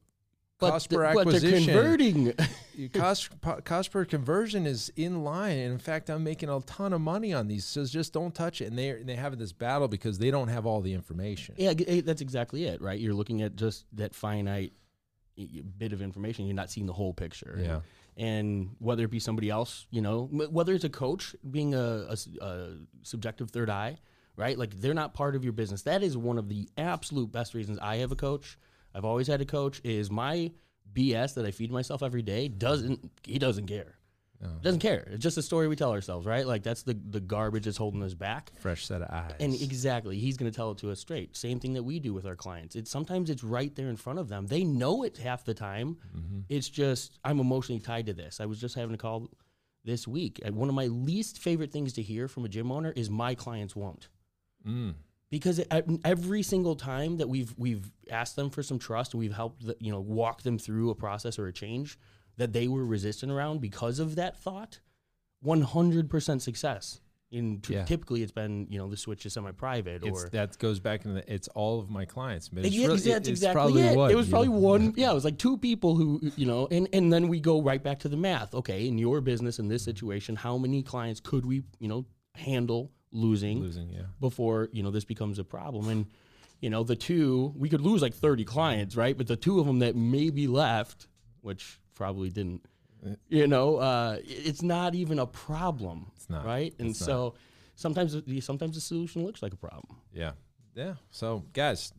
But, 0.60 0.70
Cost 0.70 0.90
th- 0.90 0.98
per 0.98 1.14
but 1.14 1.28
they're 1.28 1.36
acquisition, 1.36 1.72
converting. 1.72 2.32
cost 2.92 3.30
cost 3.64 3.92
per 3.92 4.04
conversion 4.04 4.66
is 4.66 4.90
in 4.96 5.22
line, 5.22 5.56
and 5.56 5.72
in 5.72 5.78
fact, 5.78 6.10
I'm 6.10 6.24
making 6.24 6.48
a 6.48 6.60
ton 6.62 6.92
of 6.92 7.00
money 7.00 7.32
on 7.32 7.46
these. 7.46 7.64
So 7.64 7.84
just 7.84 8.12
don't 8.12 8.34
touch 8.34 8.60
it. 8.60 8.66
And 8.66 8.76
they 8.76 8.92
they 9.04 9.14
have 9.14 9.38
this 9.38 9.52
battle 9.52 9.86
because 9.86 10.18
they 10.18 10.32
don't 10.32 10.48
have 10.48 10.66
all 10.66 10.80
the 10.80 10.94
information. 10.94 11.54
Yeah, 11.58 11.74
that's 12.00 12.20
exactly 12.20 12.64
it, 12.64 12.82
right? 12.82 12.98
You're 12.98 13.14
looking 13.14 13.42
at 13.42 13.54
just 13.54 13.86
that 13.92 14.16
finite 14.16 14.72
bit 15.78 15.92
of 15.92 16.02
information. 16.02 16.46
You're 16.46 16.56
not 16.56 16.70
seeing 16.70 16.86
the 16.86 16.92
whole 16.92 17.14
picture. 17.14 17.58
Yeah. 17.60 17.80
And 18.16 18.70
whether 18.78 19.04
it 19.04 19.10
be 19.12 19.20
somebody 19.20 19.48
else, 19.48 19.86
you 19.90 20.00
know, 20.00 20.24
whether 20.24 20.74
it's 20.74 20.84
a 20.84 20.88
coach 20.88 21.36
being 21.48 21.74
a 21.74 22.16
subjective 23.04 23.50
third 23.50 23.70
eye, 23.70 23.98
right? 24.36 24.58
Like 24.58 24.80
they're 24.80 24.94
not 24.94 25.14
part 25.14 25.36
of 25.36 25.44
your 25.44 25.52
business. 25.52 25.82
That 25.82 26.02
is 26.02 26.16
one 26.16 26.38
of 26.38 26.48
the 26.48 26.68
absolute 26.76 27.30
best 27.30 27.54
reasons 27.54 27.78
I 27.80 27.96
have 27.96 28.10
a 28.10 28.16
coach. 28.16 28.58
I've 28.94 29.04
always 29.04 29.26
had 29.26 29.40
a 29.40 29.46
coach. 29.46 29.80
Is 29.84 30.10
my 30.10 30.52
BS 30.92 31.34
that 31.34 31.44
I 31.44 31.50
feed 31.50 31.70
myself 31.70 32.02
every 32.02 32.22
day 32.22 32.48
doesn't 32.48 33.10
he 33.24 33.38
doesn't 33.38 33.66
care. 33.66 33.98
Doesn't 34.62 34.78
care. 34.78 35.08
It's 35.10 35.22
just 35.22 35.36
a 35.36 35.42
story 35.42 35.66
we 35.66 35.74
tell 35.74 35.90
ourselves, 35.90 36.24
right? 36.24 36.46
Like 36.46 36.62
that's 36.62 36.82
the 36.84 36.94
the 36.94 37.20
garbage 37.20 37.64
that's 37.64 37.76
holding 37.76 38.02
us 38.04 38.14
back. 38.14 38.52
Fresh 38.60 38.86
set 38.86 39.02
of 39.02 39.10
eyes. 39.10 39.34
And 39.40 39.52
exactly, 39.52 40.16
he's 40.18 40.36
going 40.36 40.50
to 40.50 40.54
tell 40.54 40.70
it 40.70 40.78
to 40.78 40.92
us 40.92 41.00
straight. 41.00 41.36
Same 41.36 41.58
thing 41.58 41.72
that 41.72 41.82
we 41.82 41.98
do 41.98 42.14
with 42.14 42.24
our 42.24 42.36
clients. 42.36 42.76
It's 42.76 42.90
sometimes 42.90 43.30
it's 43.30 43.42
right 43.42 43.74
there 43.74 43.88
in 43.88 43.96
front 43.96 44.20
of 44.20 44.28
them. 44.28 44.46
They 44.46 44.62
know 44.62 45.02
it 45.02 45.18
half 45.18 45.44
the 45.44 45.54
time. 45.54 45.96
It's 46.48 46.68
just 46.68 47.18
I'm 47.24 47.40
emotionally 47.40 47.80
tied 47.80 48.06
to 48.06 48.12
this. 48.12 48.40
I 48.40 48.46
was 48.46 48.60
just 48.60 48.76
having 48.76 48.94
a 48.94 48.98
call 48.98 49.28
this 49.84 50.06
week. 50.06 50.40
One 50.48 50.68
of 50.68 50.74
my 50.74 50.86
least 50.86 51.38
favorite 51.38 51.72
things 51.72 51.92
to 51.94 52.02
hear 52.02 52.28
from 52.28 52.44
a 52.44 52.48
gym 52.48 52.70
owner 52.70 52.92
is 52.92 53.10
my 53.10 53.34
clients 53.34 53.74
won't. 53.74 54.08
Mm. 54.66 54.94
Because 55.30 55.58
it- 55.58 55.70
every 56.04 56.42
single 56.42 56.74
time 56.74 57.18
that 57.18 57.28
we've 57.28 57.54
we've 57.58 57.90
asked 58.10 58.34
them 58.36 58.48
for 58.50 58.62
some 58.62 58.78
trust, 58.78 59.12
and 59.12 59.18
we've 59.20 59.34
helped 59.34 59.66
the, 59.66 59.76
you 59.80 59.92
know 59.92 60.00
walk 60.00 60.42
them 60.42 60.58
through 60.58 60.90
a 60.90 60.94
process 60.94 61.38
or 61.38 61.46
a 61.46 61.52
change 61.52 61.98
that 62.38 62.52
they 62.52 62.66
were 62.68 62.84
resistant 62.84 63.30
around 63.32 63.60
because 63.60 63.98
of 63.98 64.14
that 64.16 64.38
thought, 64.38 64.80
100% 65.44 66.40
success. 66.40 67.00
In 67.30 67.60
t- 67.60 67.74
Yeah. 67.74 67.84
typically, 67.84 68.22
it's 68.22 68.32
been 68.32 68.66
you 68.70 68.78
know 68.78 68.88
the 68.88 68.96
switch 68.96 69.24
to 69.24 69.28
semi-private 69.30 70.02
It's, 70.02 70.24
or 70.24 70.30
that 70.30 70.56
goes 70.58 70.80
back 70.80 71.04
in 71.04 71.12
the, 71.12 71.30
it's 71.34 71.46
all 71.48 71.78
of 71.78 71.90
my 71.90 72.06
clients. 72.06 72.48
But 72.48 72.64
it's 72.64 72.74
yeah, 72.74 72.86
really- 72.86 73.00
that's 73.00 73.18
it's 73.18 73.28
exactly 73.28 73.54
probably 73.54 73.82
it. 73.82 73.96
one, 73.98 74.10
it 74.10 74.14
was 74.14 74.30
probably 74.30 74.48
know? 74.48 74.58
one. 74.58 74.94
Yeah, 74.96 75.10
it 75.10 75.14
was 75.14 75.26
like 75.26 75.36
two 75.36 75.58
people 75.58 75.94
who 75.94 76.20
you 76.38 76.46
know, 76.46 76.68
and 76.70 76.88
and 76.94 77.12
then 77.12 77.28
we 77.28 77.38
go 77.38 77.60
right 77.60 77.82
back 77.82 77.98
to 78.00 78.08
the 78.08 78.16
math. 78.16 78.54
Okay, 78.54 78.88
in 78.88 78.96
your 78.96 79.20
business 79.20 79.58
in 79.58 79.68
this 79.68 79.82
situation, 79.82 80.36
how 80.36 80.56
many 80.56 80.82
clients 80.82 81.20
could 81.20 81.44
we 81.44 81.64
you 81.78 81.88
know 81.88 82.06
handle 82.34 82.92
losing, 83.12 83.60
losing. 83.60 83.90
Yeah. 83.90 84.02
before 84.20 84.68
you 84.72 84.82
know 84.82 84.90
this 84.90 85.04
becomes 85.04 85.38
a 85.38 85.44
problem? 85.44 85.88
And 85.88 86.06
you 86.60 86.70
know 86.70 86.82
the 86.84 86.96
two 86.96 87.52
we 87.56 87.68
could 87.68 87.80
lose 87.80 88.02
like 88.02 88.14
thirty 88.14 88.44
clients, 88.44 88.96
right? 88.96 89.16
But 89.16 89.26
the 89.26 89.36
two 89.36 89.60
of 89.60 89.66
them 89.66 89.78
that 89.80 89.96
maybe 89.96 90.46
left, 90.46 91.06
which 91.40 91.78
probably 91.94 92.30
didn't. 92.30 92.64
You 93.28 93.46
know, 93.46 93.76
uh, 93.76 94.18
it's 94.24 94.60
not 94.62 94.96
even 94.96 95.20
a 95.20 95.26
problem. 95.26 96.10
It's 96.16 96.28
not. 96.28 96.44
right, 96.44 96.74
and 96.80 96.88
It's 96.90 97.00
not. 97.00 97.06
so 97.06 97.34
sometimes 97.76 98.20
the- 98.24 98.40
sometimes 98.40 98.74
the 98.74 98.80
solution 98.80 99.22
looks 99.24 99.40
like 99.40 99.52
a 99.52 99.56
problem. 99.56 99.98
Yeah. 100.12 100.32
Yeah. 100.74 100.94
So, 101.10 101.44
guys, 101.52 101.92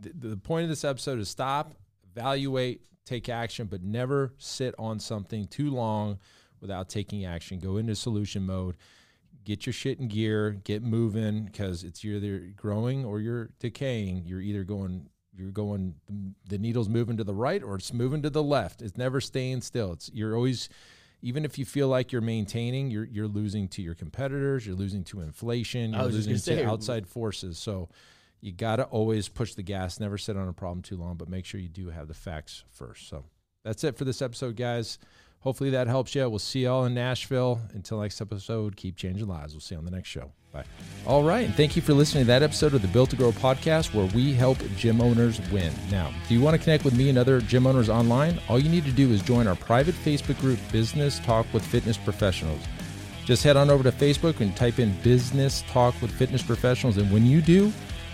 the 0.00 0.36
point 0.36 0.62
of 0.64 0.68
this 0.68 0.84
episode 0.84 1.18
is 1.18 1.28
stop, 1.28 1.74
evaluate, 2.12 2.82
take 3.04 3.28
action, 3.28 3.66
but 3.66 3.82
never 3.82 4.32
sit 4.38 4.74
on 4.78 5.00
something 5.00 5.46
too 5.46 5.70
long 5.70 6.18
without 6.60 6.88
taking 6.88 7.24
action. 7.24 7.58
Go 7.58 7.76
into 7.76 7.94
solution 7.96 8.44
mode. 8.46 8.76
Get 9.46 9.64
your 9.64 9.72
shit 9.72 10.00
in 10.00 10.08
gear. 10.08 10.50
Get 10.64 10.82
moving 10.82 11.44
because 11.44 11.84
it's 11.84 12.04
either 12.04 12.52
growing 12.56 13.04
or 13.04 13.20
you're 13.20 13.50
decaying. 13.60 14.24
You're 14.26 14.40
either 14.40 14.64
going 14.64 15.08
you're 15.32 15.52
going 15.52 15.94
the 16.48 16.58
needle's 16.58 16.88
moving 16.88 17.16
to 17.18 17.24
the 17.24 17.34
right 17.34 17.62
or 17.62 17.76
it's 17.76 17.92
moving 17.92 18.22
to 18.22 18.30
the 18.30 18.42
left. 18.42 18.82
It's 18.82 18.96
never 18.96 19.20
staying 19.20 19.60
still. 19.60 19.92
It's 19.92 20.10
you're 20.12 20.34
always 20.34 20.68
even 21.22 21.44
if 21.44 21.58
you 21.58 21.64
feel 21.64 21.86
like 21.86 22.10
you're 22.10 22.20
maintaining, 22.20 22.90
you're 22.90 23.04
you're 23.04 23.28
losing 23.28 23.68
to 23.68 23.82
your 23.82 23.94
competitors, 23.94 24.66
you're 24.66 24.76
losing 24.76 25.04
to 25.04 25.20
inflation, 25.20 25.92
you're 25.92 26.02
losing 26.02 26.56
gonna 26.56 26.68
outside 26.68 27.06
forces. 27.06 27.56
So 27.56 27.88
you 28.40 28.50
got 28.50 28.76
to 28.76 28.84
always 28.84 29.28
push 29.28 29.54
the 29.54 29.62
gas, 29.62 30.00
never 30.00 30.18
sit 30.18 30.36
on 30.36 30.48
a 30.48 30.52
problem 30.52 30.82
too 30.82 30.96
long, 30.96 31.16
but 31.16 31.28
make 31.28 31.44
sure 31.44 31.60
you 31.60 31.68
do 31.68 31.90
have 31.90 32.08
the 32.08 32.14
facts 32.14 32.64
first. 32.70 33.08
So 33.08 33.24
that's 33.64 33.84
it 33.84 33.96
for 33.96 34.04
this 34.04 34.20
episode, 34.20 34.56
guys. 34.56 34.98
Hopefully 35.46 35.70
that 35.70 35.86
helps 35.86 36.12
you. 36.12 36.28
We'll 36.28 36.40
see 36.40 36.64
y'all 36.64 36.86
in 36.86 36.94
Nashville. 36.94 37.60
Until 37.72 38.00
next 38.00 38.20
episode, 38.20 38.74
keep 38.74 38.96
changing 38.96 39.28
lives. 39.28 39.52
We'll 39.52 39.60
see 39.60 39.76
you 39.76 39.78
on 39.78 39.84
the 39.84 39.92
next 39.92 40.08
show. 40.08 40.32
Bye. 40.52 40.64
All 41.06 41.22
right. 41.22 41.46
And 41.46 41.54
thank 41.54 41.76
you 41.76 41.82
for 41.82 41.94
listening 41.94 42.24
to 42.24 42.26
that 42.26 42.42
episode 42.42 42.74
of 42.74 42.82
the 42.82 42.88
Built 42.88 43.10
to 43.10 43.16
Grow 43.16 43.30
podcast 43.30 43.94
where 43.94 44.06
we 44.06 44.34
help 44.34 44.58
gym 44.76 45.00
owners 45.00 45.40
win. 45.52 45.72
Now, 45.88 46.12
do 46.26 46.34
you 46.34 46.40
want 46.40 46.56
to 46.56 46.58
connect 46.58 46.84
with 46.84 46.96
me 46.96 47.10
and 47.10 47.16
other 47.16 47.40
gym 47.40 47.64
owners 47.64 47.88
online? 47.88 48.40
All 48.48 48.58
you 48.58 48.68
need 48.68 48.84
to 48.86 48.90
do 48.90 49.12
is 49.12 49.22
join 49.22 49.46
our 49.46 49.54
private 49.54 49.94
Facebook 49.94 50.40
group, 50.40 50.58
Business 50.72 51.20
Talk 51.20 51.46
with 51.54 51.64
Fitness 51.64 51.96
Professionals. 51.96 52.62
Just 53.24 53.44
head 53.44 53.56
on 53.56 53.70
over 53.70 53.84
to 53.84 53.92
Facebook 53.92 54.40
and 54.40 54.56
type 54.56 54.80
in 54.80 55.00
Business 55.02 55.62
Talk 55.68 55.94
with 56.02 56.10
Fitness 56.10 56.42
Professionals. 56.42 56.96
And 56.96 57.08
when 57.12 57.24
you 57.24 57.40
do, 57.40 57.72